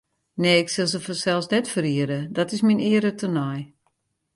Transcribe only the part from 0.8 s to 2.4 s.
se fansels net ferriede,